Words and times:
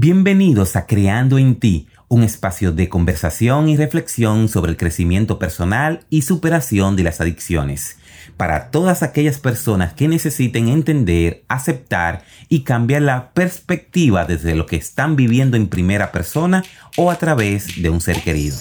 Bienvenidos 0.00 0.76
a 0.76 0.86
Creando 0.86 1.38
en 1.38 1.56
ti, 1.56 1.88
un 2.06 2.22
espacio 2.22 2.70
de 2.70 2.88
conversación 2.88 3.68
y 3.68 3.76
reflexión 3.76 4.48
sobre 4.48 4.70
el 4.70 4.76
crecimiento 4.76 5.40
personal 5.40 6.06
y 6.08 6.22
superación 6.22 6.94
de 6.94 7.02
las 7.02 7.20
adicciones, 7.20 7.98
para 8.36 8.70
todas 8.70 9.02
aquellas 9.02 9.38
personas 9.38 9.94
que 9.94 10.06
necesiten 10.06 10.68
entender, 10.68 11.42
aceptar 11.48 12.22
y 12.48 12.60
cambiar 12.60 13.02
la 13.02 13.32
perspectiva 13.32 14.24
desde 14.24 14.54
lo 14.54 14.66
que 14.66 14.76
están 14.76 15.16
viviendo 15.16 15.56
en 15.56 15.66
primera 15.66 16.12
persona 16.12 16.62
o 16.96 17.10
a 17.10 17.16
través 17.16 17.82
de 17.82 17.90
un 17.90 18.00
ser 18.00 18.22
querido. 18.22 18.56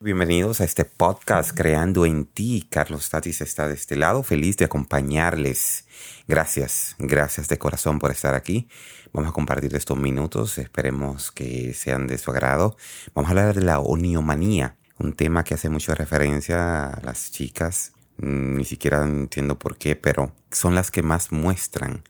Bienvenidos 0.00 0.60
a 0.60 0.64
este 0.64 0.84
podcast 0.84 1.50
Creando 1.50 2.06
en 2.06 2.24
ti. 2.24 2.68
Carlos 2.70 3.10
Tatis 3.10 3.40
está 3.40 3.66
de 3.66 3.74
este 3.74 3.96
lado, 3.96 4.22
feliz 4.22 4.56
de 4.56 4.64
acompañarles. 4.64 5.86
Gracias, 6.28 6.94
gracias 7.00 7.48
de 7.48 7.58
corazón 7.58 7.98
por 7.98 8.12
estar 8.12 8.36
aquí. 8.36 8.68
Vamos 9.12 9.28
a 9.28 9.32
compartir 9.32 9.74
estos 9.74 9.98
minutos, 9.98 10.56
esperemos 10.58 11.32
que 11.32 11.74
sean 11.74 12.06
de 12.06 12.16
su 12.16 12.30
agrado. 12.30 12.76
Vamos 13.12 13.28
a 13.28 13.30
hablar 13.32 13.56
de 13.56 13.62
la 13.62 13.80
oniomanía, 13.80 14.76
un 14.98 15.14
tema 15.14 15.42
que 15.42 15.54
hace 15.54 15.68
mucha 15.68 15.96
referencia 15.96 16.90
a 16.90 17.00
las 17.02 17.32
chicas. 17.32 17.92
Mm, 18.18 18.54
ni 18.54 18.64
siquiera 18.64 19.02
entiendo 19.02 19.58
por 19.58 19.78
qué, 19.78 19.96
pero 19.96 20.32
son 20.52 20.76
las 20.76 20.92
que 20.92 21.02
más 21.02 21.32
muestran 21.32 22.04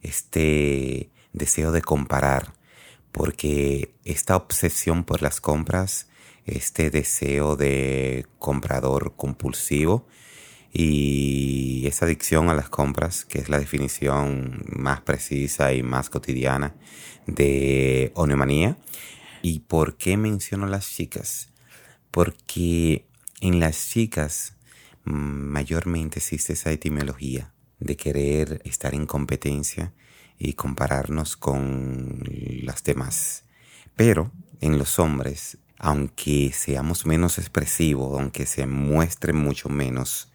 este 0.00 1.10
deseo 1.32 1.72
de 1.72 1.82
comparar, 1.82 2.52
porque 3.10 3.96
esta 4.04 4.36
obsesión 4.36 5.02
por 5.02 5.22
las 5.22 5.40
compras 5.40 6.06
este 6.46 6.90
deseo 6.90 7.56
de 7.56 8.26
comprador 8.38 9.14
compulsivo 9.16 10.06
y 10.72 11.86
esa 11.86 12.06
adicción 12.06 12.48
a 12.48 12.54
las 12.54 12.70
compras, 12.70 13.24
que 13.24 13.38
es 13.38 13.48
la 13.48 13.58
definición 13.58 14.64
más 14.68 15.02
precisa 15.02 15.74
y 15.74 15.82
más 15.82 16.08
cotidiana 16.08 16.74
de 17.26 18.12
oneomanía. 18.14 18.78
¿Y 19.42 19.60
por 19.60 19.96
qué 19.96 20.16
menciono 20.16 20.66
las 20.66 20.90
chicas? 20.90 21.50
Porque 22.10 23.06
en 23.40 23.60
las 23.60 23.90
chicas 23.90 24.56
mm, 25.04 25.12
mayormente 25.12 26.20
existe 26.20 26.54
esa 26.54 26.70
etimología 26.70 27.52
de 27.78 27.96
querer 27.96 28.62
estar 28.64 28.94
en 28.94 29.06
competencia 29.06 29.92
y 30.38 30.54
compararnos 30.54 31.36
con 31.36 32.22
las 32.62 32.82
demás. 32.84 33.44
Pero 33.94 34.32
en 34.60 34.78
los 34.78 34.98
hombres 34.98 35.58
aunque 35.82 36.52
seamos 36.54 37.06
menos 37.06 37.38
expresivos, 37.38 38.18
aunque 38.18 38.46
se 38.46 38.66
muestre 38.66 39.32
mucho 39.32 39.68
menos, 39.68 40.32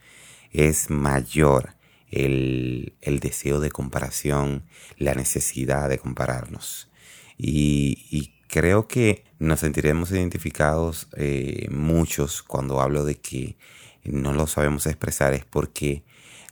es 0.52 0.90
mayor 0.90 1.74
el, 2.12 2.94
deseo 3.22 3.62
de 3.62 3.72
comparación, 3.72 4.64
la 4.98 5.16
necesidad 5.16 5.88
de 5.88 6.00
compararnos. 6.00 6.90
Y, 7.38 8.34
creo 8.50 8.88
que 8.88 9.26
nos 9.40 9.60
sentiremos 9.60 10.10
identificados 10.12 11.10
eh, 11.18 11.68
muchos 11.70 12.44
cuando 12.44 12.80
hablo 12.80 13.04
de 13.04 13.16
que 13.16 13.58
no 14.06 14.32
lo 14.32 14.48
sabemos 14.48 14.86
expresar, 14.86 15.34
es 15.34 15.44
porque 15.44 16.04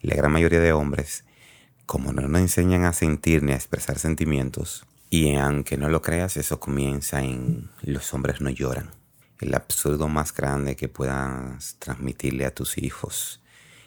la 0.02 0.16
gran 0.16 0.32
mayoría 0.32 0.60
de 0.60 0.74
hombres, 0.74 1.24
como 1.86 2.12
no 2.12 2.28
nos 2.28 2.42
enseñan 2.42 2.84
a 2.84 2.92
sentir 2.92 3.44
ni 3.44 3.54
a 3.54 3.56
expresar 3.56 3.98
sentimientos, 3.98 4.86
y 5.16 5.34
aunque 5.38 5.78
no 5.78 5.88
lo 5.88 6.02
creas, 6.02 6.36
eso 6.36 6.60
comienza 6.60 7.22
en 7.22 7.70
los 7.84 8.14
hombres 8.14 8.42
no 8.42 8.50
lloran. 8.50 8.92
El 9.40 9.56
absurdo 9.56 10.10
más 10.10 10.34
grande 10.34 10.76
que 10.76 10.90
puedas 10.90 11.78
transmitirle 11.80 12.46
a 12.46 12.54
tus 12.54 12.78
hijos 12.78 13.42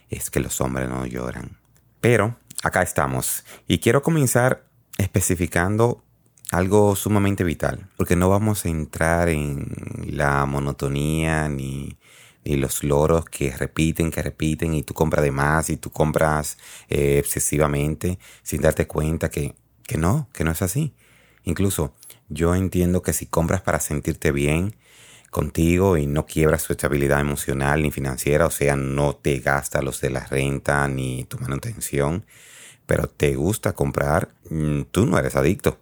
es 0.09 0.31
que 0.31 0.41
los 0.41 0.59
hombres 0.63 0.89
no 0.89 1.05
lloran. 1.05 1.59
Pero 2.01 2.39
acá 2.63 2.81
estamos. 2.81 3.45
Y 3.67 3.81
quiero 3.81 4.03
comenzar 4.03 4.65
especificando 4.97 6.03
algo 6.51 6.97
sumamente 6.97 7.45
vital, 7.45 7.91
porque 7.99 8.17
no 8.17 8.31
vamos 8.31 8.65
a 8.65 8.71
entrar 8.71 9.29
en 9.29 9.67
la 10.07 10.47
monotonía 10.47 11.47
ni, 11.51 11.99
los 12.43 12.83
loros 12.83 13.27
que 13.27 13.55
repiten, 13.55 14.11
que 14.11 14.23
repiten 14.23 14.73
y 14.73 14.83
tú 14.83 14.95
compras 14.95 15.23
de 15.23 15.31
más 15.31 15.69
y 15.69 15.77
tú 15.77 15.91
compras 15.91 16.57
eh, 16.89 17.21
obsesivamente 17.23 18.19
sin 18.43 18.63
darte 18.63 18.87
cuenta 18.87 19.29
que, 19.29 19.55
que 19.83 19.99
no, 19.99 20.31
que 20.33 20.45
no 20.45 20.53
es 20.53 20.63
así. 20.63 20.95
Incluso 21.49 21.95
yo 22.29 22.55
entiendo 22.55 23.01
que 23.01 23.15
si 23.15 23.25
compras 23.25 23.63
para 23.63 23.81
sentirte 23.81 24.33
bien 24.33 24.77
contigo 25.31 25.97
y 25.97 26.07
no 26.07 26.27
quiebras 26.27 26.65
tu 26.65 26.75
estabilidad 26.75 27.21
emocional 27.21 27.81
ni 27.81 27.91
financiera, 27.91 28.45
o 28.45 28.51
sea, 28.51 28.77
no 28.77 29.17
te 29.17 29.39
gastas 29.39 29.83
los 29.83 29.99
de 30.03 30.11
la 30.11 30.27
renta 30.27 30.87
ni 30.89 31.25
tu 31.25 31.39
manutención, 31.39 32.27
pero 32.85 33.09
te 33.09 33.35
gusta 33.35 33.73
comprar, 33.73 34.35
mm, 34.51 34.83
tú 34.91 35.07
no 35.07 35.19
eres 35.19 35.37
adicto, 35.37 35.79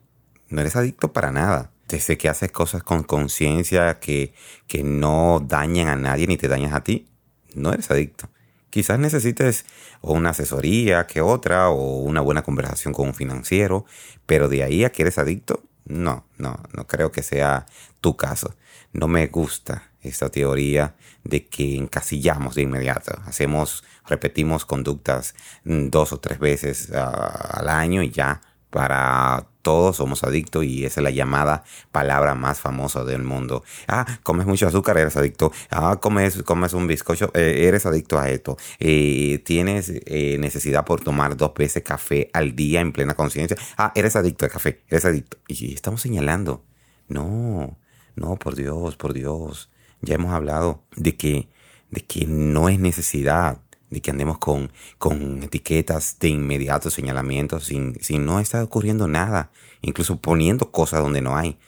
no 0.51 0.61
eres 0.61 0.77
adicto 0.77 1.13
para 1.13 1.33
nada. 1.33 1.73
Desde 1.89 2.17
que 2.17 2.29
haces 2.29 2.53
cosas 2.53 2.85
con 2.85 3.03
conciencia 3.03 3.99
que, 3.99 4.35
que 4.69 4.85
no 4.85 5.45
dañan 5.45 5.89
a 5.89 5.97
nadie 5.97 6.29
ni 6.29 6.37
te 6.37 6.47
dañas 6.47 6.75
a 6.75 6.85
ti, 6.85 7.09
no 7.55 7.73
eres 7.73 7.91
adicto. 7.91 8.29
Quizás 8.71 8.99
necesites 8.99 9.65
una 10.03 10.31
asesoría 10.31 11.07
que 11.07 11.21
otra 11.21 11.71
o 11.71 11.99
una 11.99 12.21
buena 12.21 12.43
conversación 12.43 12.93
con 12.93 13.09
un 13.09 13.15
financiero, 13.15 13.87
pero 14.27 14.49
de 14.49 14.63
ahí 14.63 14.85
a 14.85 14.91
que 14.91 15.03
eres 15.03 15.19
adicto, 15.19 15.63
no, 15.87 16.27
no, 16.37 16.61
no 16.73 16.87
creo 16.87 17.13
que 17.13 17.23
sea 17.23 17.67
tu 18.01 18.17
caso. 18.17 18.55
No 18.93 19.09
me 19.09 19.27
gusta 19.29 19.91
esta 20.03 20.31
teoría 20.31 20.95
de 21.25 21.47
que 21.47 21.77
encasillamos 21.77 22.55
de 22.55 22.63
inmediato. 22.63 23.19
Hacemos, 23.27 23.85
repetimos 24.07 24.65
conductas 24.65 25.35
mm, 25.65 25.89
dos 25.89 26.13
o 26.13 26.21
tres 26.21 26.39
veces 26.39 26.91
ah, 26.93 27.59
al 27.59 27.69
año 27.69 28.03
y 28.03 28.11
ya 28.11 28.41
para 28.71 29.47
todos 29.67 29.97
somos 29.97 30.23
adictos 30.23 30.65
y 30.65 30.85
esa 30.85 31.01
es 31.01 31.05
la 31.05 31.11
llamada 31.11 31.65
palabra 31.91 32.37
más 32.37 32.61
famosa 32.61 33.05
del 33.05 33.25
mundo. 33.25 33.65
Ah, 33.89 34.07
comes 34.23 34.47
mucho 34.47 34.69
azúcar, 34.69 34.97
eres 34.97 35.17
adicto. 35.17 35.51
Ah, 35.71 35.99
comes, 36.01 36.45
comes 36.45 36.73
un 36.73 36.87
bizcocho, 36.87 37.33
eh, 37.35 37.65
eres 37.67 37.85
adicto 37.85 38.19
a 38.19 38.31
esto. 38.31 38.57
Eh, 38.79 39.43
tienes 39.45 39.91
eh, 40.07 40.37
necesidad 40.39 40.85
por 40.85 41.01
tomar 41.01 41.37
dos 41.37 41.53
veces 41.55 41.83
café 41.83 42.31
al 42.33 42.55
día 42.55 42.81
en 42.81 42.93
plena 42.93 43.15
conciencia. 43.15 43.57
Ah, 43.77 43.91
eres 43.97 44.15
adicto 44.15 44.45
al 44.45 44.53
café, 44.53 44.85
eres 44.87 45.05
adicto. 45.05 45.39
Y 45.49 45.75
estamos 45.75 46.01
señalando. 46.01 46.65
No, 47.09 47.77
no, 48.15 48.37
por 48.37 48.55
Dios, 48.55 48.97
por 48.97 49.15
Dios. 49.15 49.71
Ya 50.01 50.15
hemos 50.15 50.33
hablado 50.33 50.85
de 50.95 51.17
que, 51.17 51.49
de 51.91 52.03
que 52.05 52.27
no 52.27 52.69
es 52.69 52.79
necesidad 52.79 53.63
de 53.91 54.01
que 54.01 54.11
andemos 54.11 54.39
con, 54.39 54.73
con 54.99 55.43
etiquetas 55.43 56.19
de 56.19 56.29
inmediato 56.29 56.91
señalamientos 56.91 57.67
sin, 57.67 58.01
sin 58.03 58.25
no 58.25 58.41
está 58.41 58.63
ocurriendo 58.63 59.09
nada, 59.09 59.51
incluso 59.83 60.21
poniendo 60.21 60.71
cosas 60.73 61.01
donde 61.01 61.21
no 61.21 61.37
hay. 61.37 61.59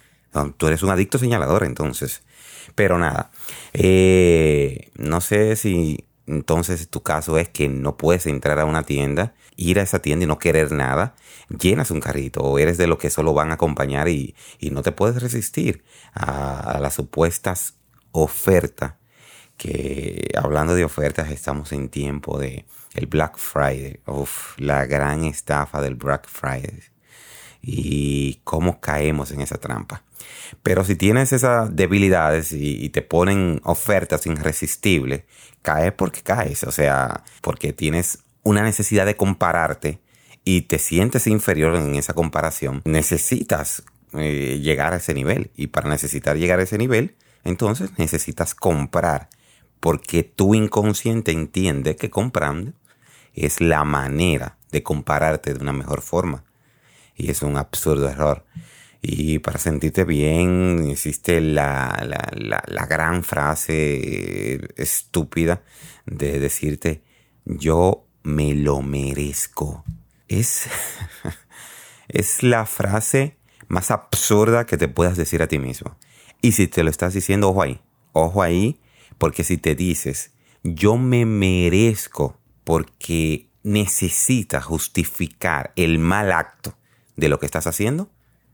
Tú 0.56 0.66
eres 0.66 0.82
un 0.82 0.90
adicto 0.90 1.18
señalador 1.18 1.64
entonces. 1.64 2.22
Pero 2.74 2.98
nada, 2.98 3.30
eh, 3.72 4.90
no 4.96 5.20
sé 5.20 5.56
si 5.56 6.04
entonces 6.26 6.88
tu 6.88 7.02
caso 7.02 7.38
es 7.38 7.48
que 7.48 7.68
no 7.68 7.96
puedes 7.96 8.26
entrar 8.26 8.60
a 8.60 8.66
una 8.66 8.82
tienda, 8.82 9.34
ir 9.56 9.80
a 9.80 9.82
esa 9.82 10.00
tienda 10.00 10.24
y 10.24 10.28
no 10.28 10.38
querer 10.38 10.70
nada, 10.72 11.14
llenas 11.48 11.90
un 11.90 12.00
carrito 12.00 12.40
o 12.40 12.58
eres 12.58 12.76
de 12.76 12.86
los 12.86 12.98
que 12.98 13.10
solo 13.10 13.32
van 13.32 13.50
a 13.50 13.54
acompañar 13.54 14.08
y, 14.08 14.34
no 14.70 14.82
te 14.82 14.92
puedes 14.92 15.22
resistir 15.22 15.82
a, 16.12 16.60
a 16.60 16.80
las 16.80 16.94
supuestas 16.94 17.74
ofertas 18.12 18.97
que 19.58 20.30
hablando 20.40 20.74
de 20.74 20.84
ofertas 20.84 21.30
estamos 21.30 21.72
en 21.72 21.90
tiempo 21.90 22.38
de 22.38 22.64
el 22.94 23.06
Black 23.06 23.36
Friday, 23.36 24.00
la 24.56 24.86
gran 24.86 25.24
estafa 25.24 25.82
del 25.82 25.96
Black 25.96 26.26
Friday. 26.28 26.80
Y 27.60 28.40
cómo 28.44 28.80
caemos 28.80 29.32
en 29.32 29.40
esa 29.40 29.58
trampa. 29.58 30.04
Pero 30.62 30.84
si 30.84 30.94
tienes 30.94 31.32
esas 31.32 31.74
debilidades 31.74 32.52
y, 32.52 32.88
te 32.90 33.02
ponen 33.02 33.60
ofertas 33.64 34.26
irresistibles, 34.26 35.24
caes 35.62 35.92
porque 35.92 36.22
caes, 36.22 36.62
o 36.62 36.72
sea, 36.72 37.24
porque 37.42 37.72
tienes 37.72 38.20
una 38.44 38.62
necesidad 38.62 39.06
de 39.06 39.16
compararte 39.16 40.00
y 40.44 40.62
te 40.62 40.78
sientes 40.78 41.26
inferior 41.26 41.74
en 41.74 41.96
esa 41.96 42.14
comparación, 42.14 42.80
necesitas 42.84 43.82
eh, 44.14 44.60
llegar 44.62 44.92
a 44.94 44.96
ese 44.96 45.14
nivel. 45.14 45.50
Y 45.56 45.66
para 45.66 45.90
necesitar 45.90 46.36
llegar 46.36 46.60
a 46.60 46.62
ese 46.62 46.78
nivel, 46.78 47.16
entonces 47.44 47.90
necesitas 47.98 48.54
comprar 48.54 49.28
porque 49.80 50.22
tu 50.24 50.54
inconsciente 50.54 51.32
entiende 51.32 51.96
que 51.96 52.10
comprando 52.10 52.72
es 53.34 53.60
la 53.60 53.84
manera 53.84 54.58
de 54.70 54.82
compararte 54.82 55.54
de 55.54 55.60
una 55.60 55.72
mejor 55.72 56.02
forma. 56.02 56.44
Y 57.16 57.30
es 57.30 57.42
un 57.42 57.56
absurdo 57.56 58.08
error. 58.08 58.44
Y 59.00 59.38
para 59.38 59.58
sentirte 59.58 60.04
bien, 60.04 60.88
existe 60.90 61.40
la, 61.40 62.04
la, 62.32 62.86
gran 62.86 63.22
frase 63.22 64.60
estúpida 64.76 65.62
de 66.04 66.40
decirte, 66.40 67.02
yo 67.44 68.06
me 68.24 68.54
lo 68.54 68.82
merezco. 68.82 69.84
Es, 70.26 70.68
es 72.08 72.42
la 72.42 72.66
frase 72.66 73.36
más 73.68 73.90
absurda 73.90 74.66
que 74.66 74.76
te 74.76 74.88
puedas 74.88 75.16
decir 75.16 75.42
a 75.42 75.46
ti 75.46 75.58
mismo. 75.58 75.96
Y 76.40 76.52
si 76.52 76.66
te 76.66 76.82
lo 76.82 76.90
estás 76.90 77.14
diciendo, 77.14 77.50
ojo 77.50 77.62
ahí, 77.62 77.80
ojo 78.12 78.42
ahí, 78.42 78.80
Porque 79.18 79.44
si 79.44 79.58
te 79.58 79.74
dices, 79.74 80.32
yo 80.62 80.96
me 80.96 81.26
merezco 81.26 82.38
porque 82.64 83.48
necesitas 83.62 84.64
justificar 84.64 85.72
el 85.76 85.98
mal 85.98 86.32
acto 86.32 86.76
de 87.16 87.28
lo 87.28 87.38
que 87.38 87.46
estás 87.46 87.66
haciendo, 87.66 88.10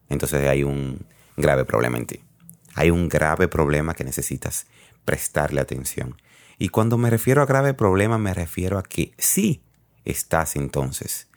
entonces 0.08 0.49
hay 0.49 0.64
un 0.64 1.06
grave 1.37 1.64
problema 1.64 1.99
en 1.99 2.06
ti. 2.06 2.20
Hay 2.75 2.90
un 2.90 3.08
grave 3.08 3.46
problema 3.49 3.94
que 3.94 4.05
necesitas 4.05 4.66
prestarle 5.05 5.61
atención. 5.61 6.16
Y 6.58 6.69
cuando 6.69 6.99
me 6.99 7.10
refiero 7.10 7.43
a 7.43 7.46
grave 7.46 7.75
problema, 7.75 8.19
me 8.19 8.34
refiero 8.34 8.78
a 8.78 8.82
que 8.82 9.12
sí 9.19 9.62
estás 10.05 10.56
entonces 10.56 11.28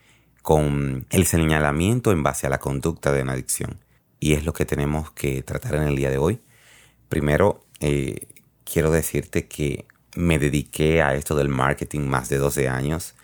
con 0.41 1.05
el 1.09 1.25
señalamiento 1.25 2.11
en 2.11 2.23
base 2.23 2.47
a 2.47 2.49
la 2.49 2.59
conducta 2.59 3.11
de 3.11 3.21
una 3.21 3.33
adicción. 3.33 3.79
Y 4.19 4.33
es 4.33 4.45
lo 4.45 4.53
que 4.53 4.65
tenemos 4.65 5.11
que 5.11 5.43
tratar 5.43 5.75
en 5.75 5.83
el 5.83 5.95
día 5.95 6.09
de 6.09 6.17
hoy. 6.17 6.39
Primero, 7.09 7.65
eh, 7.79 8.27
quiero 8.71 8.91
decirte 8.91 9.47
que 9.47 9.85
me 10.15 10.39
dediqué 10.39 11.01
a 11.01 11.15
esto 11.15 11.35
del 11.35 11.49
marketing 11.49 12.01
más 12.01 12.29
de 12.29 12.37
12 12.37 12.67
años, 12.67 13.15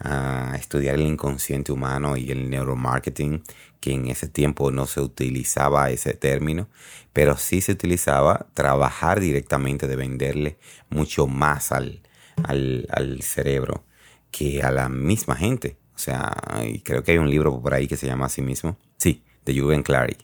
a 0.00 0.56
estudiar 0.58 0.94
el 0.94 1.02
inconsciente 1.02 1.72
humano 1.72 2.16
y 2.16 2.30
el 2.30 2.48
neuromarketing, 2.48 3.42
que 3.80 3.92
en 3.92 4.08
ese 4.08 4.28
tiempo 4.28 4.70
no 4.70 4.86
se 4.86 5.00
utilizaba 5.00 5.90
ese 5.90 6.14
término, 6.14 6.68
pero 7.12 7.36
sí 7.36 7.60
se 7.60 7.72
utilizaba 7.72 8.46
trabajar 8.54 9.20
directamente 9.20 9.86
de 9.86 9.96
venderle 9.96 10.58
mucho 10.88 11.26
más 11.26 11.72
al, 11.72 12.00
al, 12.44 13.22
cerebro 13.22 13.84
que 14.30 14.62
a 14.62 14.70
la 14.70 14.88
misma 14.88 15.36
gente. 15.36 15.76
O 15.94 15.98
sea, 15.98 16.34
creo 16.82 17.02
que 17.02 17.12
hay 17.12 17.18
un 17.18 17.30
libro 17.30 17.60
por 17.60 17.74
ahí 17.74 17.86
que 17.86 17.96
se 17.96 18.06
llama 18.06 18.26
así 18.26 18.42
mismo. 18.42 18.78
Sí, 18.96 19.22
de 19.44 19.58
Juven 19.58 19.82
Clary. 19.82 20.16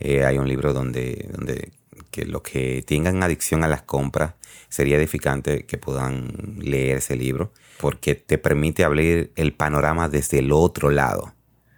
Eh, 0.00 0.24
hay 0.24 0.38
un 0.38 0.48
libro 0.48 0.72
donde, 0.72 1.28
donde 1.32 1.72
que 2.10 2.24
los 2.24 2.42
que 2.42 2.82
tengan 2.86 3.22
adicción 3.22 3.64
a 3.64 3.68
las 3.68 3.82
compras 3.82 4.34
sería 4.68 4.96
edificante 4.96 5.66
que 5.66 5.78
puedan 5.78 6.56
leer 6.58 6.98
ese 6.98 7.16
libro 7.16 7.52
porque 7.78 8.14
te 8.14 8.38
permite 8.38 8.84
abrir 8.84 9.32
el 9.36 9.54
panorama 9.54 10.08
desde 10.08 10.40
el 10.40 10.52
otro 10.52 10.90
lado, 10.90 11.34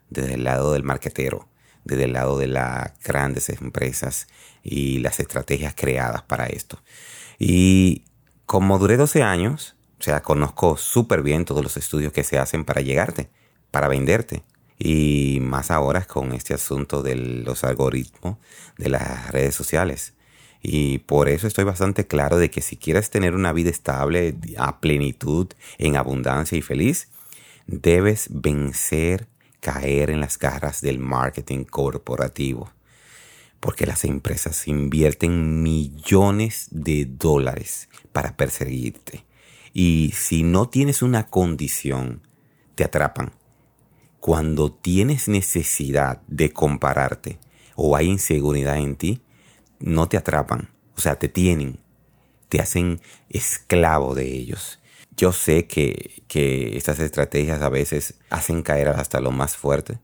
desde 0.09 0.35
el 0.35 0.45
lado 0.45 0.73
del 0.73 0.83
marquetero, 0.83 1.49
desde 1.85 2.05
el 2.05 2.15
lado 2.15 2.39
de 2.39 2.47
las 2.47 2.99
grandes 3.05 3.49
empresas 3.51 4.29
y 4.63 4.99
las 4.99 5.21
estrategias 5.21 5.75
creadas 5.77 6.23
para 6.23 6.47
esto. 6.47 6.83
Y 7.39 8.05
como 8.47 8.79
duré 8.79 8.97
12 8.97 9.23
años, 9.23 9.77
o 9.99 10.03
sea, 10.03 10.23
conozco 10.23 10.77
súper 10.77 11.23
bien 11.23 11.45
todos 11.45 11.63
los 11.63 11.77
estudios 11.77 12.13
que 12.13 12.25
se 12.25 12.39
hacen 12.39 12.65
para 12.65 12.81
llegarte, 12.81 13.29
para 13.71 13.89
venderte. 13.89 14.43
Y 14.83 15.41
más 15.43 15.71
ahora 15.71 16.07
con 16.07 16.33
este 16.33 16.55
asunto 16.55 17.03
de 17.03 17.15
los 17.15 17.65
algoritmos 17.65 18.39
de 18.79 18.89
las 18.89 19.31
redes 19.31 19.55
sociales. 19.55 20.15
Y 20.63 20.99
por 20.99 21.29
eso 21.29 21.47
estoy 21.47 21.65
bastante 21.65 22.07
claro 22.07 22.39
de 22.39 22.51
que 22.51 22.63
si 22.63 22.77
quieres 22.77 23.11
tener 23.11 23.35
una 23.35 23.53
vida 23.53 23.69
estable, 23.69 24.35
a 24.57 24.81
plenitud, 24.81 25.49
en 25.77 25.97
abundancia 25.97 26.57
y 26.57 26.63
feliz, 26.63 27.09
debes 27.67 28.29
vencer, 28.31 29.29
caer 29.61 30.11
en 30.11 30.21
las 30.21 30.39
garras 30.39 30.81
del 30.81 30.99
marketing 30.99 31.65
corporativo. 31.65 32.73
Porque 33.61 33.85
las 33.85 34.05
empresas 34.05 34.67
invierten 34.67 35.63
millones 35.63 36.69
de 36.71 37.05
dólares 37.05 37.91
para 38.13 38.35
perseguirte. 38.35 39.27
Y 39.75 40.13
si 40.15 40.43
no 40.43 40.71
tienes 40.71 41.03
una 41.03 41.27
condición, 41.27 42.23
te 42.75 42.85
atrapan. 42.85 43.33
Cuando 44.21 44.71
tienes 44.71 45.29
necesidad 45.29 46.21
de 46.27 46.53
compararte 46.53 47.39
o 47.75 47.97
hay 47.97 48.07
inseguridad 48.07 48.77
en 48.77 48.97
ti, 48.97 49.23
no 49.79 50.09
te 50.09 50.19
atrapan, 50.19 50.71
o 50.95 51.01
sea, 51.01 51.19
te 51.19 51.29
tienen, 51.29 51.81
te 52.51 52.61
hacen 52.61 53.01
esclavo 53.31 54.15
de 54.15 54.27
ellos. 54.27 54.79
Yo 55.17 55.33
sé 55.33 55.67
que, 55.67 56.23
que 56.29 56.77
estas 56.77 57.01
estrategias 57.01 57.63
a 57.63 57.69
veces 57.69 58.15
hacen 58.29 58.63
caer 58.63 58.89
hasta 58.89 59.21
lo 59.21 59.31
más 59.31 59.57
fuerte. 59.57 59.99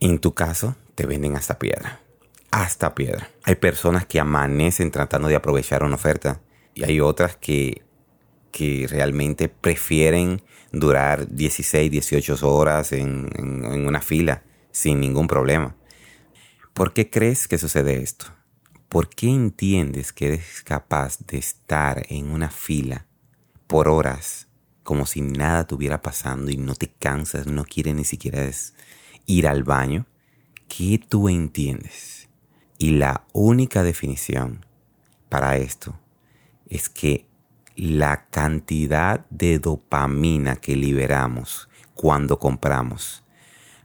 En 0.00 0.18
tu 0.18 0.34
caso, 0.34 0.76
te 0.94 1.06
venden 1.06 1.36
hasta 1.36 1.58
piedra. 1.58 2.00
Hasta 2.50 2.94
piedra. 2.94 3.30
Hay 3.42 3.56
personas 3.56 4.06
que 4.06 4.20
amanecen 4.20 4.90
tratando 4.90 5.28
de 5.28 5.36
aprovechar 5.36 5.82
una 5.82 5.96
oferta 5.96 6.40
y 6.74 6.84
hay 6.84 7.00
otras 7.00 7.36
que, 7.36 7.85
que 8.56 8.86
realmente 8.88 9.50
prefieren 9.50 10.40
durar 10.72 11.28
16, 11.28 11.90
18 11.90 12.48
horas 12.50 12.92
en, 12.92 13.28
en 13.36 13.86
una 13.86 14.00
fila 14.00 14.44
sin 14.72 14.98
ningún 14.98 15.26
problema. 15.26 15.76
¿Por 16.72 16.94
qué 16.94 17.10
crees 17.10 17.48
que 17.48 17.58
sucede 17.58 18.02
esto? 18.02 18.24
¿Por 18.88 19.10
qué 19.10 19.28
entiendes 19.28 20.10
que 20.14 20.28
eres 20.28 20.62
capaz 20.64 21.18
de 21.26 21.36
estar 21.36 22.06
en 22.08 22.30
una 22.30 22.48
fila 22.48 23.04
por 23.66 23.88
horas 23.88 24.48
como 24.82 25.04
si 25.04 25.20
nada 25.20 25.60
estuviera 25.60 26.00
pasando 26.00 26.50
y 26.50 26.56
no 26.56 26.74
te 26.74 26.88
cansas, 26.88 27.46
no 27.46 27.66
quieres 27.66 27.94
ni 27.94 28.04
siquiera 28.04 28.48
ir 29.26 29.48
al 29.48 29.64
baño? 29.64 30.06
¿Qué 30.66 30.98
tú 31.06 31.28
entiendes? 31.28 32.30
Y 32.78 32.92
la 32.92 33.26
única 33.34 33.82
definición 33.82 34.64
para 35.28 35.58
esto 35.58 36.00
es 36.70 36.88
que 36.88 37.26
la 37.76 38.28
cantidad 38.30 39.26
de 39.30 39.58
dopamina 39.58 40.56
que 40.56 40.76
liberamos 40.76 41.68
cuando 41.94 42.38
compramos, 42.38 43.22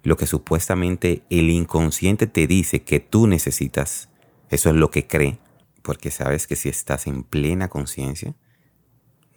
lo 0.03 0.17
que 0.17 0.25
supuestamente 0.25 1.23
el 1.29 1.49
inconsciente 1.49 2.25
te 2.27 2.47
dice 2.47 2.83
que 2.83 2.99
tú 2.99 3.27
necesitas, 3.27 4.09
eso 4.49 4.69
es 4.69 4.75
lo 4.75 4.91
que 4.91 5.07
cree, 5.07 5.39
porque 5.81 6.11
sabes 6.11 6.47
que 6.47 6.55
si 6.55 6.69
estás 6.69 7.07
en 7.07 7.23
plena 7.23 7.67
conciencia, 7.67 8.35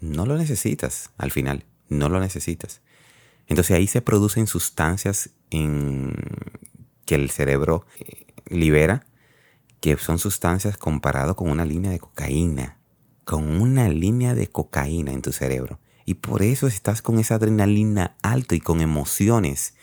no 0.00 0.26
lo 0.26 0.36
necesitas 0.36 1.10
al 1.18 1.30
final, 1.30 1.64
no 1.88 2.08
lo 2.08 2.20
necesitas. 2.20 2.82
Entonces 3.46 3.76
ahí 3.76 3.86
se 3.86 4.02
producen 4.02 4.46
sustancias 4.46 5.30
en 5.50 6.14
que 7.04 7.14
el 7.16 7.30
cerebro 7.30 7.86
eh, 7.98 8.26
libera, 8.46 9.06
que 9.80 9.96
son 9.96 10.18
sustancias 10.18 10.78
comparado 10.78 11.36
con 11.36 11.50
una 11.50 11.64
línea 11.64 11.90
de 11.90 11.98
cocaína, 11.98 12.78
con 13.24 13.60
una 13.60 13.88
línea 13.88 14.34
de 14.34 14.48
cocaína 14.48 15.12
en 15.12 15.22
tu 15.22 15.32
cerebro. 15.32 15.80
Y 16.04 16.14
por 16.14 16.42
eso 16.42 16.66
estás 16.66 17.02
con 17.02 17.18
esa 17.18 17.36
adrenalina 17.36 18.16
alta 18.22 18.54
y 18.54 18.60
con 18.60 18.80
emociones. 18.80 19.74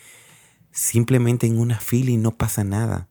Simplemente 0.72 1.48
en 1.48 1.60
una 1.60 1.80
fila 1.80 2.12
y 2.12 2.18
no 2.18 2.38
pasa 2.38 2.64
nada 2.64 3.10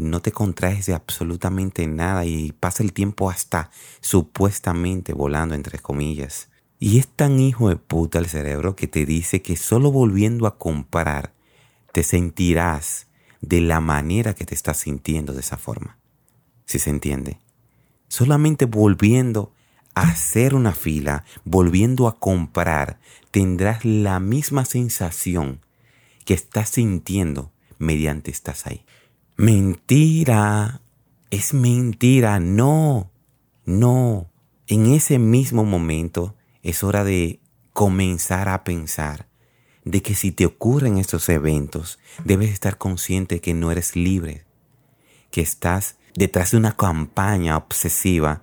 no 0.00 0.20
te 0.20 0.32
contraes 0.32 0.86
de 0.86 0.94
absolutamente 0.94 1.86
nada 1.86 2.24
y 2.24 2.52
pasa 2.52 2.82
el 2.82 2.92
tiempo 2.92 3.30
hasta 3.30 3.70
supuestamente 4.00 5.12
volando 5.12 5.54
entre 5.54 5.78
comillas. 5.78 6.48
Y 6.78 6.98
es 6.98 7.08
tan 7.08 7.38
hijo 7.38 7.68
de 7.68 7.76
puta 7.76 8.18
el 8.18 8.26
cerebro 8.26 8.74
que 8.74 8.86
te 8.86 9.04
dice 9.04 9.42
que 9.42 9.56
solo 9.56 9.92
volviendo 9.92 10.46
a 10.46 10.58
comparar 10.58 11.34
te 11.92 12.02
sentirás 12.02 13.08
de 13.42 13.60
la 13.60 13.80
manera 13.80 14.34
que 14.34 14.46
te 14.46 14.54
estás 14.54 14.78
sintiendo 14.78 15.32
de 15.32 15.40
esa 15.40 15.56
forma. 15.56 15.98
Si 16.64 16.78
se 16.78 16.90
entiende. 16.90 17.38
Solamente 18.10 18.64
volviendo 18.64 19.52
a 19.94 20.02
hacer 20.02 20.56
una 20.56 20.72
fila, 20.72 21.24
volviendo 21.44 22.08
a 22.08 22.18
comprar, 22.18 22.98
tendrás 23.30 23.84
la 23.84 24.18
misma 24.18 24.64
sensación 24.64 25.60
que 26.24 26.34
estás 26.34 26.70
sintiendo 26.70 27.52
mediante 27.78 28.32
estás 28.32 28.66
ahí. 28.66 28.84
Mentira. 29.36 30.82
Es 31.30 31.54
mentira. 31.54 32.40
No. 32.40 33.12
No. 33.64 34.28
En 34.66 34.92
ese 34.92 35.20
mismo 35.20 35.64
momento 35.64 36.34
es 36.64 36.82
hora 36.82 37.04
de 37.04 37.38
comenzar 37.72 38.48
a 38.48 38.64
pensar 38.64 39.28
de 39.84 40.02
que 40.02 40.16
si 40.16 40.32
te 40.32 40.46
ocurren 40.46 40.98
estos 40.98 41.28
eventos, 41.28 42.00
debes 42.24 42.50
estar 42.50 42.76
consciente 42.76 43.40
que 43.40 43.54
no 43.54 43.70
eres 43.70 43.94
libre, 43.94 44.44
que 45.30 45.42
estás 45.42 45.96
detrás 46.14 46.52
de 46.52 46.56
una 46.56 46.76
campaña 46.76 47.56
obsesiva, 47.56 48.42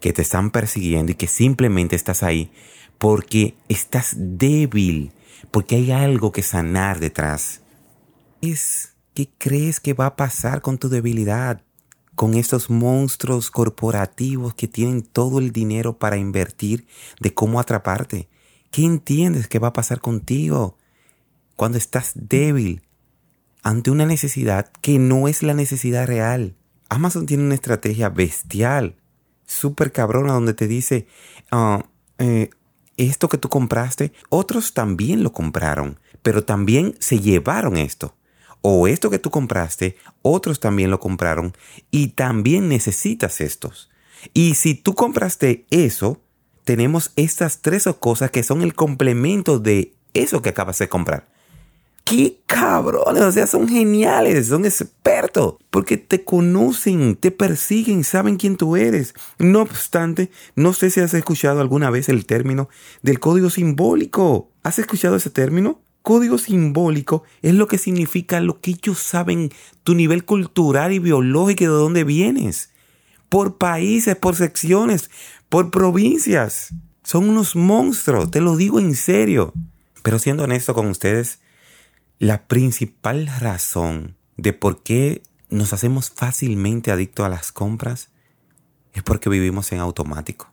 que 0.00 0.12
te 0.12 0.22
están 0.22 0.50
persiguiendo 0.50 1.12
y 1.12 1.16
que 1.16 1.26
simplemente 1.26 1.96
estás 1.96 2.22
ahí 2.22 2.52
porque 2.98 3.56
estás 3.68 4.14
débil, 4.16 5.12
porque 5.50 5.76
hay 5.76 5.90
algo 5.92 6.32
que 6.32 6.42
sanar 6.42 7.00
detrás. 7.00 7.62
Es 8.40 8.94
¿Qué 9.18 9.28
crees 9.36 9.80
que 9.80 9.94
va 9.94 10.06
a 10.06 10.14
pasar 10.14 10.62
con 10.62 10.78
tu 10.78 10.88
debilidad? 10.88 11.64
Con 12.14 12.34
estos 12.34 12.70
monstruos 12.70 13.50
corporativos 13.50 14.54
que 14.54 14.68
tienen 14.68 15.02
todo 15.02 15.40
el 15.40 15.50
dinero 15.50 15.98
para 15.98 16.18
invertir 16.18 16.86
de 17.18 17.34
cómo 17.34 17.58
atraparte. 17.58 18.28
¿Qué 18.70 18.84
entiendes 18.84 19.48
que 19.48 19.58
va 19.58 19.68
a 19.68 19.72
pasar 19.72 20.00
contigo 20.00 20.78
cuando 21.56 21.78
estás 21.78 22.12
débil 22.14 22.82
ante 23.64 23.90
una 23.90 24.06
necesidad 24.06 24.70
que 24.82 25.00
no 25.00 25.26
es 25.26 25.42
la 25.42 25.54
necesidad 25.54 26.06
real? 26.06 26.54
Amazon 26.88 27.26
tiene 27.26 27.44
una 27.44 27.54
estrategia 27.54 28.08
bestial, 28.08 28.96
súper 29.46 29.92
cabrona, 29.92 30.32
donde 30.32 30.54
te 30.54 30.66
dice, 30.66 31.06
eh, 32.18 32.50
esto 32.96 33.28
que 33.28 33.38
tú 33.38 33.48
compraste, 33.48 34.12
otros 34.28 34.74
también 34.74 35.22
lo 35.22 35.32
compraron, 35.32 36.00
pero 36.22 36.44
también 36.44 36.94
se 36.98 37.20
llevaron 37.20 37.76
esto 37.76 38.14
o 38.60 38.88
esto 38.88 39.10
que 39.10 39.18
tú 39.18 39.30
compraste, 39.30 39.96
otros 40.22 40.60
también 40.60 40.90
lo 40.90 41.00
compraron 41.00 41.54
y 41.90 42.08
también 42.08 42.68
necesitas 42.68 43.40
estos. 43.40 43.90
Y 44.34 44.54
si 44.56 44.74
tú 44.74 44.94
compraste 44.94 45.66
eso, 45.70 46.20
tenemos 46.64 47.12
estas 47.16 47.62
tres 47.62 47.88
cosas 48.00 48.30
que 48.30 48.42
son 48.42 48.62
el 48.62 48.74
complemento 48.74 49.58
de 49.58 49.94
eso 50.12 50.42
que 50.42 50.50
acabas 50.50 50.78
de 50.78 50.88
comprar. 50.88 51.28
¡Qué 52.08 52.40
cabrones! 52.46 53.22
O 53.22 53.32
sea, 53.32 53.46
son 53.46 53.68
geniales, 53.68 54.46
son 54.46 54.64
expertos, 54.64 55.56
porque 55.68 55.98
te 55.98 56.24
conocen, 56.24 57.16
te 57.16 57.30
persiguen, 57.30 58.02
saben 58.02 58.38
quién 58.38 58.56
tú 58.56 58.76
eres. 58.76 59.12
No 59.38 59.60
obstante, 59.60 60.30
no 60.56 60.72
sé 60.72 60.88
si 60.88 61.00
has 61.00 61.12
escuchado 61.12 61.60
alguna 61.60 61.90
vez 61.90 62.08
el 62.08 62.24
término 62.24 62.70
del 63.02 63.20
código 63.20 63.50
simbólico. 63.50 64.50
¿Has 64.62 64.78
escuchado 64.78 65.16
ese 65.16 65.28
término? 65.28 65.82
Código 66.00 66.38
simbólico 66.38 67.24
es 67.42 67.52
lo 67.52 67.68
que 67.68 67.76
significa 67.76 68.40
lo 68.40 68.62
que 68.62 68.70
ellos 68.70 69.00
saben, 69.00 69.50
tu 69.82 69.94
nivel 69.94 70.24
cultural 70.24 70.94
y 70.94 71.00
biológico 71.00 71.64
de 71.64 71.68
dónde 71.68 72.04
vienes. 72.04 72.70
Por 73.28 73.58
países, 73.58 74.16
por 74.16 74.34
secciones, 74.34 75.10
por 75.50 75.70
provincias. 75.70 76.72
Son 77.02 77.28
unos 77.28 77.54
monstruos, 77.54 78.30
te 78.30 78.40
lo 78.40 78.56
digo 78.56 78.80
en 78.80 78.94
serio. 78.94 79.52
Pero 80.02 80.18
siendo 80.18 80.44
honesto 80.44 80.72
con 80.72 80.86
ustedes, 80.86 81.40
la 82.18 82.48
principal 82.48 83.28
razón 83.38 84.16
de 84.36 84.52
por 84.52 84.82
qué 84.82 85.22
nos 85.50 85.72
hacemos 85.72 86.10
fácilmente 86.10 86.90
adictos 86.90 87.24
a 87.24 87.28
las 87.28 87.52
compras 87.52 88.10
es 88.92 89.02
porque 89.02 89.30
vivimos 89.30 89.70
en 89.72 89.78
automático. 89.78 90.50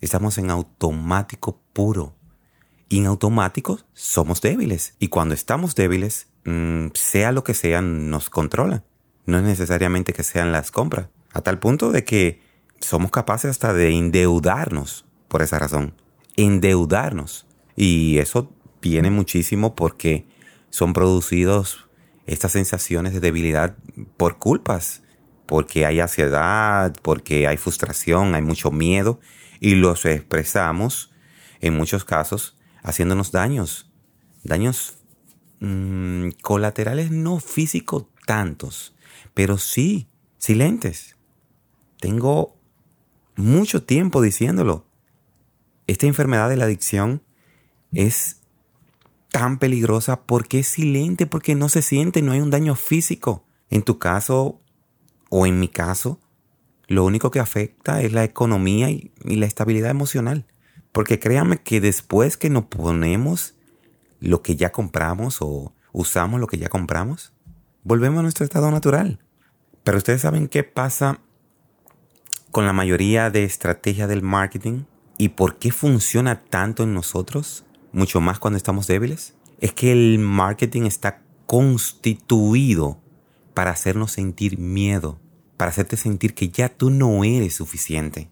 Estamos 0.00 0.38
en 0.38 0.50
automático 0.50 1.60
puro. 1.72 2.14
Y 2.90 2.98
en 2.98 3.06
automático 3.06 3.80
somos 3.92 4.40
débiles. 4.40 4.94
Y 4.98 5.08
cuando 5.08 5.34
estamos 5.34 5.74
débiles, 5.74 6.28
mm, 6.44 6.88
sea 6.94 7.32
lo 7.32 7.44
que 7.44 7.54
sea, 7.54 7.82
nos 7.82 8.30
controla. 8.30 8.84
No 9.26 9.38
es 9.38 9.44
necesariamente 9.44 10.12
que 10.12 10.22
sean 10.22 10.52
las 10.52 10.70
compras. 10.70 11.08
A 11.32 11.40
tal 11.40 11.58
punto 11.58 11.90
de 11.92 12.04
que 12.04 12.40
somos 12.80 13.10
capaces 13.10 13.50
hasta 13.50 13.72
de 13.72 13.90
endeudarnos 13.90 15.04
por 15.28 15.42
esa 15.42 15.58
razón. 15.58 15.94
Endeudarnos. 16.36 17.46
Y 17.76 18.18
eso 18.18 18.52
viene 18.80 19.10
muchísimo 19.10 19.74
porque 19.74 20.26
son 20.70 20.92
producidos 20.92 21.88
estas 22.26 22.52
sensaciones 22.52 23.14
de 23.14 23.20
debilidad 23.20 23.76
por 24.16 24.38
culpas, 24.38 25.02
porque 25.46 25.86
hay 25.86 26.00
ansiedad, 26.00 26.94
porque 27.02 27.46
hay 27.46 27.56
frustración, 27.56 28.34
hay 28.34 28.42
mucho 28.42 28.70
miedo 28.70 29.18
y 29.60 29.74
los 29.74 30.04
expresamos 30.04 31.10
en 31.60 31.74
muchos 31.74 32.04
casos 32.04 32.58
haciéndonos 32.82 33.32
daños, 33.32 33.90
daños 34.44 34.98
mm, 35.60 36.30
colaterales 36.42 37.10
no 37.10 37.40
físicos 37.40 38.06
tantos, 38.26 38.94
pero 39.34 39.56
sí 39.56 40.08
silentes. 40.36 41.16
Tengo 41.98 42.56
mucho 43.36 43.82
tiempo 43.82 44.20
diciéndolo. 44.20 44.86
Esta 45.86 46.06
enfermedad 46.06 46.50
de 46.50 46.56
la 46.56 46.66
adicción 46.66 47.22
es 47.92 48.37
tan 49.30 49.58
peligrosa 49.58 50.22
porque 50.22 50.60
es 50.60 50.68
silente, 50.68 51.26
porque 51.26 51.54
no 51.54 51.68
se 51.68 51.82
siente, 51.82 52.22
no 52.22 52.32
hay 52.32 52.40
un 52.40 52.50
daño 52.50 52.74
físico. 52.74 53.44
En 53.70 53.82
tu 53.82 53.98
caso 53.98 54.60
o 55.28 55.46
en 55.46 55.60
mi 55.60 55.68
caso, 55.68 56.20
lo 56.86 57.04
único 57.04 57.30
que 57.30 57.40
afecta 57.40 58.00
es 58.02 58.12
la 58.12 58.24
economía 58.24 58.90
y, 58.90 59.12
la 59.24 59.46
estabilidad 59.46 59.90
emocional. 59.90 60.46
Porque 60.92 61.18
créanme 61.18 61.58
que 61.58 61.80
después 61.80 62.36
que 62.36 62.48
nos 62.48 62.64
ponemos 62.64 63.54
lo 64.20 64.42
que 64.42 64.56
ya 64.56 64.72
compramos 64.72 65.38
o 65.40 65.74
usamos 65.92 66.40
lo 66.40 66.46
que 66.46 66.58
ya 66.58 66.68
compramos, 66.68 67.34
volvemos 67.84 68.20
a 68.20 68.22
nuestro 68.22 68.44
estado 68.44 68.70
natural. 68.70 69.20
Pero 69.84 69.98
ustedes 69.98 70.22
saben 70.22 70.48
qué 70.48 70.64
pasa 70.64 71.20
con 72.50 72.64
la 72.64 72.72
mayoría 72.72 73.28
de 73.30 73.44
estrategias 73.44 74.08
del 74.08 74.22
marketing 74.22 74.84
y 75.18 75.30
por 75.30 75.58
qué 75.58 75.70
funciona 75.70 76.40
tanto 76.44 76.84
en 76.84 76.94
nosotros 76.94 77.66
mucho 77.98 78.20
más 78.20 78.38
cuando 78.38 78.56
estamos 78.56 78.86
débiles, 78.86 79.34
es 79.60 79.72
que 79.72 79.92
el 79.92 80.18
marketing 80.18 80.82
está 80.82 81.20
constituido 81.46 83.00
para 83.54 83.72
hacernos 83.72 84.12
sentir 84.12 84.58
miedo, 84.58 85.18
para 85.56 85.70
hacerte 85.70 85.96
sentir 85.96 86.34
que 86.34 86.48
ya 86.48 86.68
tú 86.68 86.90
no 86.90 87.24
eres 87.24 87.56
suficiente, 87.56 88.30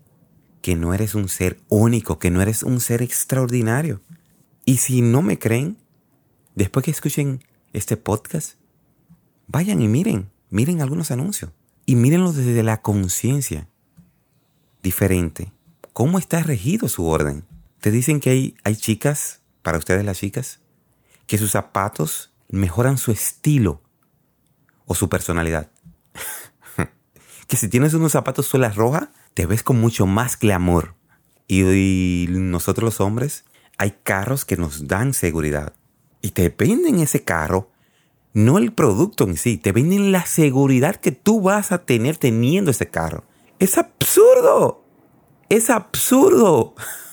que 0.63 0.77
no 0.77 0.95
eres 0.95 1.15
un 1.15 1.29
ser 1.29 1.61
único, 1.69 2.19
que 2.19 2.31
no 2.31 2.41
eres 2.41 2.63
un 2.63 2.81
ser 2.81 3.03
extraordinario. 3.03 4.01
Y 4.65 4.79
si 4.79 5.03
no 5.03 5.21
me 5.21 5.39
creen, 5.39 5.77
después 6.55 6.85
que 6.85 6.93
escuchen 6.93 7.43
este 7.73 7.97
podcast, 7.97 8.55
vayan 9.49 9.83
y 9.83 9.89
miren, 9.89 10.31
miren 10.49 10.81
algunos 10.81 11.11
anuncios 11.11 11.51
y 11.87 11.97
mírenlo 11.97 12.33
desde 12.33 12.63
la 12.63 12.83
conciencia 12.83 13.69
diferente. 14.83 15.53
¿Cómo 15.93 16.19
está 16.19 16.43
regido 16.43 16.89
su 16.89 17.07
orden? 17.07 17.45
Te 17.81 17.91
dicen 17.91 18.21
que 18.21 18.31
hay, 18.31 18.55
hay 18.63 18.77
chicas 18.77 19.41
para 19.67 19.79
ustedes 19.79 20.05
las 20.05 20.19
chicas, 20.19 20.61
que 21.27 21.39
sus 21.39 21.51
zapatos 21.51 22.31
mejoran 22.49 22.99
su 22.99 23.11
estilo 23.11 23.83
o 24.85 24.95
su 24.95 25.09
personalidad. 25.09 25.73
que 27.49 27.57
si 27.57 27.67
tienes 27.67 27.93
unos 27.93 28.13
zapatos 28.13 28.47
suelas 28.47 28.77
rojas, 28.77 29.09
te 29.35 29.45
ves 29.45 29.65
con 29.65 29.81
mucho 29.81 30.07
más 30.07 30.39
glamour. 30.39 30.95
Y, 31.49 31.65
y 31.65 32.27
nosotros 32.29 32.85
los 32.85 33.01
hombres, 33.01 33.45
hay 33.77 33.97
carros 34.05 34.45
que 34.45 34.57
nos 34.57 34.87
dan 34.87 35.13
seguridad. 35.15 35.73
Y 36.23 36.31
te 36.31 36.49
venden 36.49 37.01
ese 37.01 37.25
carro, 37.25 37.73
no 38.35 38.59
el 38.59 38.73
producto 38.73 39.25
en 39.25 39.37
sí, 39.37 39.57
te 39.57 39.73
venden 39.73 40.13
la 40.13 40.27
seguridad 40.27 40.95
que 40.95 41.11
tú 41.11 41.41
vas 41.41 41.73
a 41.73 41.79
tener 41.79 42.19
teniendo 42.19 42.71
ese 42.71 42.89
carro. 42.89 43.25
Es 43.59 43.79
absurdo. 43.79 44.85
Es 45.49 45.71
absurdo. 45.71 46.77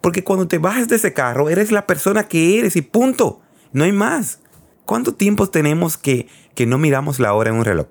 Porque 0.00 0.24
cuando 0.24 0.48
te 0.48 0.58
bajas 0.58 0.88
de 0.88 0.96
ese 0.96 1.12
carro, 1.12 1.48
eres 1.50 1.72
la 1.72 1.86
persona 1.86 2.28
que 2.28 2.58
eres 2.58 2.76
y 2.76 2.82
punto. 2.82 3.42
No 3.72 3.84
hay 3.84 3.92
más. 3.92 4.40
¿Cuánto 4.84 5.14
tiempo 5.14 5.48
tenemos 5.48 5.96
que, 5.96 6.28
que 6.54 6.66
no 6.66 6.78
miramos 6.78 7.20
la 7.20 7.32
hora 7.34 7.50
en 7.50 7.56
un 7.56 7.64
reloj? 7.64 7.86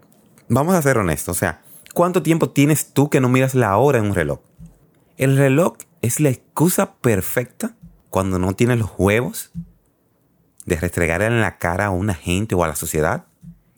Vamos 0.47 0.75
a 0.75 0.81
ser 0.81 0.97
honestos. 0.97 1.37
O 1.37 1.39
sea, 1.39 1.61
¿cuánto 1.93 2.23
tiempo 2.23 2.49
tienes 2.49 2.93
tú 2.93 3.09
que 3.09 3.21
no 3.21 3.29
miras 3.29 3.55
la 3.55 3.77
hora 3.77 3.99
en 3.99 4.05
un 4.05 4.15
reloj? 4.15 4.39
El 5.17 5.37
reloj 5.37 5.77
es 6.01 6.19
la 6.19 6.29
excusa 6.29 6.95
perfecta 6.95 7.75
cuando 8.09 8.39
no 8.39 8.53
tienes 8.53 8.79
los 8.79 8.91
huevos 8.97 9.51
de 10.65 10.75
restregar 10.75 11.21
en 11.21 11.41
la 11.41 11.57
cara 11.57 11.87
a 11.87 11.89
una 11.89 12.13
gente 12.13 12.55
o 12.55 12.63
a 12.63 12.67
la 12.67 12.75
sociedad 12.75 13.25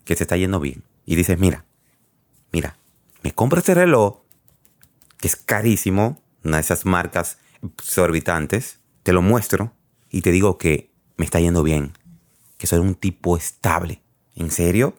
que 0.04 0.16
se 0.16 0.24
está 0.24 0.36
yendo 0.36 0.60
bien. 0.60 0.84
Y 1.04 1.16
dices, 1.16 1.38
mira, 1.38 1.64
mira, 2.52 2.76
me 3.22 3.32
compro 3.32 3.58
este 3.58 3.74
reloj 3.74 4.20
que 5.18 5.28
es 5.28 5.36
carísimo, 5.36 6.20
una 6.44 6.56
de 6.56 6.62
esas 6.62 6.84
marcas 6.84 7.38
exorbitantes, 7.78 8.80
te 9.02 9.12
lo 9.12 9.22
muestro 9.22 9.72
y 10.10 10.22
te 10.22 10.30
digo 10.30 10.58
que 10.58 10.90
me 11.16 11.24
está 11.24 11.40
yendo 11.40 11.62
bien, 11.62 11.92
que 12.58 12.66
soy 12.66 12.80
un 12.80 12.94
tipo 12.94 13.36
estable. 13.36 14.02
¿En 14.34 14.50
serio? 14.50 14.94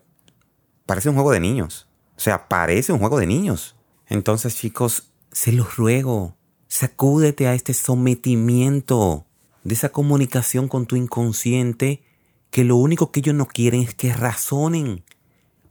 Parece 0.86 1.10
un 1.10 1.15
juego 1.15 1.32
de 1.32 1.39
niños. 1.39 1.88
O 2.15 2.20
sea, 2.20 2.48
parece 2.48 2.93
un 2.93 3.00
juego 3.00 3.20
de 3.20 3.27
niños. 3.27 3.75
Entonces, 4.08 4.55
chicos, 4.55 5.12
se 5.32 5.51
los 5.51 5.75
ruego, 5.75 6.38
sacúdete 6.67 7.48
a 7.48 7.55
este 7.55 7.74
sometimiento 7.74 9.25
de 9.63 9.74
esa 9.74 9.89
comunicación 9.89 10.67
con 10.67 10.86
tu 10.86 10.96
inconsciente, 10.96 12.03
que 12.51 12.63
lo 12.63 12.75
único 12.75 13.12
que 13.12 13.22
ellos 13.22 13.36
no 13.36 13.48
quieren 13.48 13.82
es 13.82 13.96
que 13.96 14.13
razonen, 14.13 15.03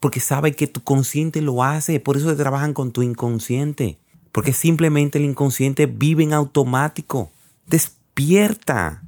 porque 0.01 0.19
saben 0.19 0.55
que 0.55 0.67
tu 0.67 0.83
consciente 0.83 1.41
lo 1.41 1.63
hace, 1.63 2.01
por 2.01 2.17
eso 2.17 2.35
trabajan 2.37 2.75
con 2.75 2.91
tu 2.91 3.03
inconsciente. 3.03 3.99
Porque 4.33 4.55
simplemente 4.55 5.19
el 5.19 5.27
inconsciente 5.27 5.87
vive 5.87 6.25
en 6.25 6.33
automático. 6.33 7.31
Despierta. 7.67 9.03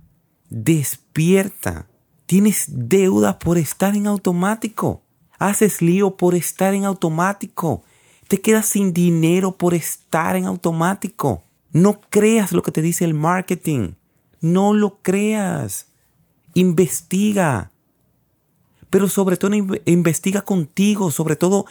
Despierta. 0.51 1.89
Tienes 2.27 2.67
deuda 2.69 3.39
por 3.39 3.59
estar 3.59 3.97
en 3.97 4.07
automático. 4.07 5.03
Haces 5.39 5.83
lío 5.83 6.17
por 6.17 6.35
estar 6.35 6.75
en 6.75 6.85
automático. 6.85 7.83
Te 8.29 8.41
quedas 8.41 8.67
sin 8.67 8.93
dinero 8.93 9.57
por 9.57 9.75
estar 9.75 10.37
en 10.37 10.45
automático. 10.45 11.45
No 11.73 12.01
creas 12.09 12.53
lo 12.53 12.63
que 12.63 12.73
te 12.73 12.83
dice 12.83 13.05
el 13.05 13.15
marketing. 13.15 13.95
No 14.41 14.73
lo 14.75 15.01
creas. 15.03 15.89
Investiga. 16.55 17.73
Pero 18.91 19.09
sobre 19.09 19.37
todo 19.37 19.51
investiga 19.87 20.43
contigo. 20.43 21.11
Sobre 21.11 21.37
todo 21.37 21.67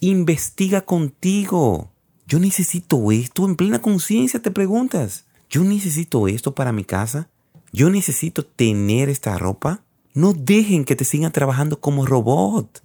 investiga 0.00 0.82
contigo. 0.82 1.90
Yo 2.26 2.40
necesito 2.40 3.12
esto 3.12 3.44
en 3.44 3.54
plena 3.54 3.80
conciencia, 3.80 4.42
te 4.42 4.50
preguntas. 4.50 5.26
Yo 5.48 5.62
necesito 5.62 6.26
esto 6.26 6.54
para 6.54 6.72
mi 6.72 6.84
casa. 6.84 7.28
Yo 7.72 7.88
necesito 7.88 8.44
tener 8.44 9.08
esta 9.08 9.38
ropa. 9.38 9.82
No 10.12 10.32
dejen 10.32 10.84
que 10.84 10.96
te 10.96 11.04
sigan 11.04 11.30
trabajando 11.30 11.78
como 11.78 12.06
robot, 12.06 12.82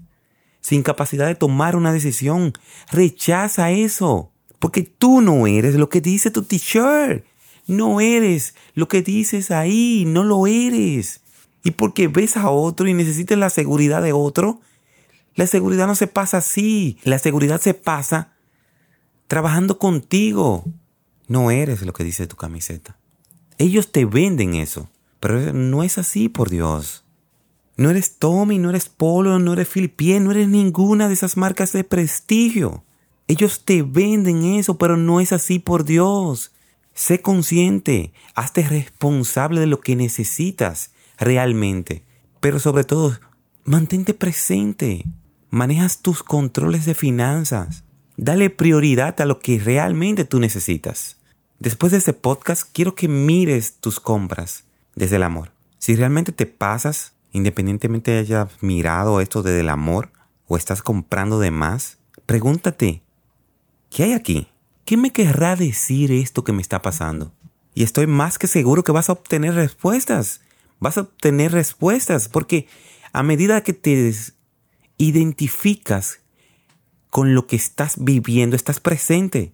sin 0.60 0.84
capacidad 0.84 1.28
de 1.28 1.36
tomar 1.36 1.76
una 1.76 1.94
decisión. 1.94 2.54
Rechaza 2.92 3.72
eso, 3.72 4.32
porque 4.60 4.84
tú 4.84 5.22
no 5.22 5.48
eres 5.48 5.76
lo 5.76 5.90
que 5.90 6.02
dice 6.02 6.30
tu 6.30 6.44
t-shirt. 6.44 7.26
No 7.68 8.02
eres 8.02 8.54
lo 8.74 8.88
que 8.88 9.02
dices 9.02 9.50
ahí, 9.50 10.04
no 10.06 10.24
lo 10.24 10.46
eres. 10.46 11.22
Y 11.64 11.72
porque 11.72 12.08
ves 12.08 12.38
a 12.38 12.50
otro 12.50 12.88
y 12.88 12.94
necesitas 12.94 13.38
la 13.38 13.50
seguridad 13.50 14.02
de 14.02 14.14
otro, 14.14 14.60
la 15.36 15.48
seguridad 15.48 15.88
no 15.88 15.96
se 15.96 16.08
pasa 16.08 16.38
así. 16.38 16.98
La 17.04 17.18
seguridad 17.18 17.62
se 17.62 17.74
pasa 17.74 18.34
trabajando 19.32 19.80
contigo. 19.80 20.66
no 21.30 21.52
eres 21.52 21.84
lo 21.84 21.94
que 21.94 22.04
dice 22.04 22.28
tu 22.28 22.36
camiseta. 22.36 22.98
Ellos 23.58 23.94
te 23.94 24.04
venden 24.04 24.56
eso, 24.56 24.90
pero 25.22 25.54
no 25.54 25.84
es 25.84 25.98
así, 25.98 26.28
por 26.28 26.50
Dios. 26.50 27.06
No 27.78 27.90
eres 27.90 28.18
Tommy, 28.18 28.58
no 28.58 28.72
eres 28.72 28.90
Polo, 28.90 29.40
no 29.40 29.54
eres 29.54 29.70
Philippine, 29.70 30.20
no 30.20 30.32
eres 30.32 30.50
ninguna 30.50 31.08
de 31.08 31.14
esas 31.14 31.38
marcas 31.38 31.72
de 31.72 31.86
prestigio. 31.86 32.84
Ellos 33.30 33.64
te 33.64 33.84
venden 33.84 34.44
eso, 34.44 34.78
pero 34.78 34.98
no 34.98 35.22
es 35.22 35.32
así, 35.32 35.60
por 35.60 35.86
Dios. 35.86 36.52
Sé 36.94 37.22
consciente, 37.22 38.12
hazte 38.36 38.68
responsable 38.68 39.62
de 39.62 39.68
lo 39.68 39.80
que 39.80 39.96
necesitas 39.96 40.92
realmente, 41.18 42.04
pero 42.42 42.60
sobre 42.60 42.84
todo, 42.84 43.18
mantente 43.64 44.14
presente. 44.14 45.06
Manejas 45.50 46.02
tus 46.02 46.22
controles 46.22 46.84
de 46.84 46.96
finanzas. 46.96 47.86
Dale 48.22 48.52
prioridad 48.52 49.20
a 49.20 49.26
lo 49.26 49.40
que 49.40 49.58
realmente 49.58 50.26
tú 50.26 50.40
necesitas. 50.40 51.18
Después 51.58 51.92
de 51.92 51.98
este 51.98 52.14
podcast, 52.14 52.70
quiero 52.72 52.94
que 52.94 53.08
mires 53.08 53.78
tus 53.78 54.00
compras 54.00 54.66
desde 54.94 55.16
el 55.16 55.24
amor. 55.24 55.54
Si 55.80 55.96
realmente 55.96 56.32
te 56.32 56.46
pasas, 56.46 57.16
independientemente 57.32 58.12
de 58.12 58.20
hayas 58.20 58.62
mirado 58.62 59.22
esto 59.22 59.42
desde 59.42 59.62
el 59.62 59.70
amor 59.70 60.12
o 60.46 60.56
estás 60.56 60.84
comprando 60.84 61.40
de 61.40 61.50
más, 61.50 61.98
pregúntate, 62.28 63.02
¿qué 63.90 64.04
hay 64.04 64.14
aquí? 64.14 64.50
¿Qué 64.86 64.98
me 64.98 65.10
querrá 65.10 65.56
decir 65.56 66.12
esto 66.12 66.44
que 66.44 66.54
me 66.54 66.62
está 66.62 66.84
pasando? 66.84 67.34
Y 67.74 67.82
estoy 67.82 68.06
más 68.06 68.38
que 68.38 68.46
seguro 68.46 68.84
que 68.84 68.92
vas 68.92 69.10
a 69.10 69.14
obtener 69.14 69.56
respuestas. 69.56 70.42
Vas 70.80 71.00
a 71.00 71.02
obtener 71.02 71.54
respuestas 71.54 72.30
porque 72.30 72.68
a 73.14 73.24
medida 73.24 73.64
que 73.64 73.74
te 73.74 74.14
identificas 75.00 76.21
con 77.12 77.36
lo 77.36 77.46
que 77.46 77.58
estás 77.58 78.04
viviendo, 78.04 78.56
estás 78.56 78.80
presente. 78.80 79.54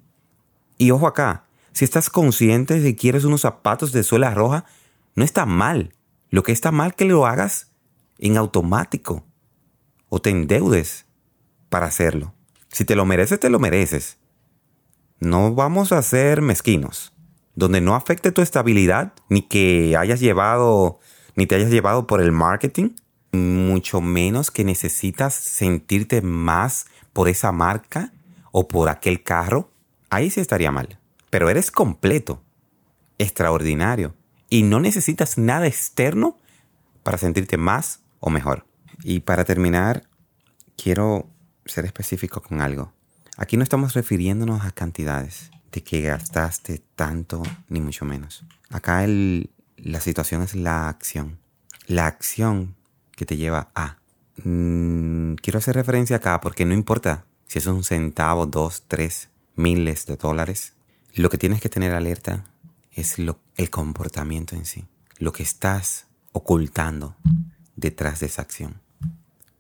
Y 0.78 0.92
ojo 0.92 1.08
acá, 1.08 1.44
si 1.74 1.84
estás 1.84 2.10
consciente 2.10 2.80
de 2.80 2.92
que 2.92 2.96
quieres 2.96 3.26
unos 3.26 3.42
zapatos 3.42 3.92
de 3.92 4.04
suela 4.04 4.34
roja, 4.34 4.64
no 5.16 5.26
está 5.26 5.46
mal. 5.46 5.94
Lo 6.30 6.44
que 6.44 6.52
está 6.52 6.72
mal 6.72 6.96
que 6.96 7.06
lo 7.06 7.26
hagas 7.26 7.72
en 8.20 8.38
automático 8.38 9.26
o 10.08 10.20
te 10.20 10.30
endeudes 10.30 11.06
para 11.70 11.88
hacerlo. 11.88 12.34
Si 12.70 12.86
te 12.86 12.96
lo 12.96 13.06
mereces, 13.06 13.40
te 13.40 13.50
lo 13.50 13.60
mereces. 13.60 14.20
No 15.20 15.56
vamos 15.56 15.92
a 15.92 16.02
ser 16.04 16.44
mezquinos, 16.44 17.12
donde 17.56 17.82
no 17.82 17.96
afecte 17.96 18.32
tu 18.32 18.42
estabilidad, 18.42 19.14
ni 19.30 19.42
que 19.42 19.98
hayas 19.98 20.20
llevado, 20.20 21.00
ni 21.36 21.48
te 21.48 21.56
hayas 21.56 21.72
llevado 21.72 22.06
por 22.06 22.22
el 22.22 22.32
marketing, 22.32 22.92
mucho 23.32 24.00
menos 24.00 24.52
que 24.52 24.64
necesitas 24.64 25.34
sentirte 25.34 26.22
más 26.22 26.86
por 27.18 27.30
esa 27.30 27.52
marca 27.52 28.14
o 28.52 28.68
por 28.68 28.90
aquel 28.90 29.24
carro, 29.24 29.72
ahí 30.12 30.30
sí 30.30 30.40
estaría 30.40 30.70
mal. 30.70 31.00
Pero 31.32 31.50
eres 31.50 31.72
completo, 31.72 32.44
extraordinario, 33.18 34.14
y 34.52 34.62
no 34.62 34.80
necesitas 34.80 35.40
nada 35.40 35.66
externo 35.66 36.38
para 37.02 37.18
sentirte 37.18 37.58
más 37.58 38.02
o 38.20 38.30
mejor. 38.30 38.68
Y 39.02 39.22
para 39.22 39.46
terminar, 39.46 40.04
quiero 40.76 41.28
ser 41.66 41.86
específico 41.86 42.40
con 42.44 42.62
algo. 42.62 42.94
Aquí 43.36 43.58
no 43.58 43.64
estamos 43.64 43.96
refiriéndonos 43.96 44.64
a 44.64 44.70
cantidades 44.70 45.50
de 45.72 45.82
que 45.82 46.02
gastaste 46.02 46.84
tanto, 46.96 47.42
ni 47.68 47.82
mucho 47.82 48.06
menos. 48.06 48.46
Acá 48.70 49.08
la 49.08 50.02
situación 50.02 50.44
es 50.44 50.54
la 50.54 50.88
acción. 50.88 51.40
La 51.88 52.06
acción 52.06 52.76
que 53.16 53.26
te 53.26 53.38
lleva 53.38 53.72
a. 53.74 53.98
Mm, 54.44 55.36
quiero 55.36 55.60
hacer 55.60 55.76
referencia 55.76 56.18
acá 56.18 56.40
porque 56.42 56.66
no 56.66 56.74
importa 56.74 57.26
si 57.48 57.60
es 57.60 57.66
un 57.68 57.84
centavo, 57.84 58.46
dos, 58.46 58.84
tres, 58.88 59.30
miles 59.56 60.06
de 60.06 60.18
dólares. 60.18 60.74
Lo 61.14 61.30
que 61.30 61.38
tienes 61.38 61.62
que 61.62 61.70
tener 61.70 61.94
alerta 61.94 62.46
es 62.92 63.18
el 63.18 63.70
comportamiento 63.70 64.56
en 64.56 64.66
sí. 64.66 64.86
Lo 65.18 65.32
que 65.32 65.44
estás 65.44 66.08
ocultando 66.32 67.16
detrás 67.76 68.20
de 68.20 68.28
esa 68.28 68.42
acción. 68.42 68.82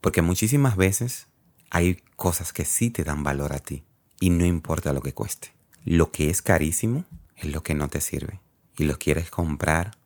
Porque 0.01 0.21
muchísimas 0.21 0.75
veces 0.75 1.27
hay 1.69 2.03
cosas 2.15 2.53
que 2.53 2.65
sí 2.65 2.89
te 2.89 3.03
dan 3.03 3.23
valor 3.23 3.53
a 3.53 3.59
ti 3.59 3.83
y 4.19 4.29
no 4.29 4.45
importa 4.45 4.93
lo 4.93 5.01
que 5.01 5.13
cueste. 5.13 5.53
Lo 5.85 6.11
que 6.11 6.29
es 6.29 6.41
carísimo 6.41 7.05
es 7.35 7.51
lo 7.51 7.63
que 7.63 7.73
no 7.73 7.87
te 7.87 8.01
sirve 8.01 8.39
y 8.77 8.83
lo 8.83 8.99
quieres 8.99 9.29
comprar 9.29 9.97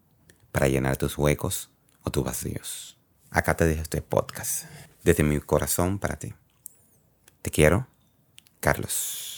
para 0.51 0.67
llenar 0.67 0.97
tus 0.97 1.17
huecos 1.17 1.69
o 2.03 2.11
tus 2.11 2.23
vacíos. 2.23 2.97
Acá 3.33 3.55
te 3.55 3.65
dejo 3.65 3.81
este 3.81 4.01
podcast 4.01 4.65
desde 5.03 5.23
mi 5.23 5.39
corazón 5.39 5.99
para 5.99 6.17
ti. 6.17 6.33
Te 7.41 7.49
quiero, 7.49 7.87
Carlos. 8.59 9.30